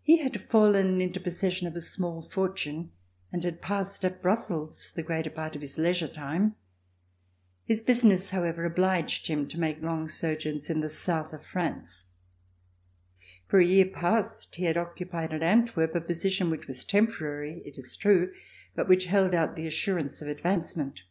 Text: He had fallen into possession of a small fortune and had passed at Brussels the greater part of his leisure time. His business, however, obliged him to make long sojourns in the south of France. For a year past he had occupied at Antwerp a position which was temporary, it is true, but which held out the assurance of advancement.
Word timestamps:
He 0.00 0.18
had 0.18 0.40
fallen 0.40 1.00
into 1.00 1.18
possession 1.18 1.66
of 1.66 1.74
a 1.74 1.82
small 1.82 2.22
fortune 2.22 2.92
and 3.32 3.42
had 3.42 3.60
passed 3.60 4.04
at 4.04 4.22
Brussels 4.22 4.92
the 4.94 5.02
greater 5.02 5.30
part 5.30 5.56
of 5.56 5.62
his 5.62 5.76
leisure 5.76 6.06
time. 6.06 6.54
His 7.64 7.82
business, 7.82 8.30
however, 8.30 8.64
obliged 8.64 9.26
him 9.26 9.48
to 9.48 9.58
make 9.58 9.82
long 9.82 10.08
sojourns 10.08 10.70
in 10.70 10.78
the 10.80 10.88
south 10.88 11.32
of 11.32 11.44
France. 11.44 12.04
For 13.48 13.58
a 13.58 13.64
year 13.66 13.86
past 13.86 14.54
he 14.54 14.62
had 14.66 14.76
occupied 14.76 15.32
at 15.32 15.42
Antwerp 15.42 15.96
a 15.96 16.00
position 16.00 16.48
which 16.48 16.68
was 16.68 16.84
temporary, 16.84 17.62
it 17.66 17.76
is 17.78 17.96
true, 17.96 18.32
but 18.76 18.86
which 18.88 19.06
held 19.06 19.34
out 19.34 19.56
the 19.56 19.66
assurance 19.66 20.22
of 20.22 20.28
advancement. 20.28 21.02